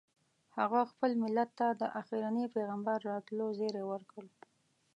هغه 0.59 0.79
خپل 0.91 1.11
ملت 1.23 1.49
ته 1.59 1.67
د 1.81 1.83
اخرني 1.99 2.45
پیغمبر 2.55 2.97
راتلو 3.09 3.45
زیری 3.57 3.83
ورکړ. 3.91 4.23